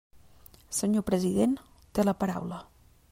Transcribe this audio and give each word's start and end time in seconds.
Senyor 0.77 1.05
president, 1.09 1.53
té 1.99 2.07
la 2.09 2.17
paraula. 2.25 2.61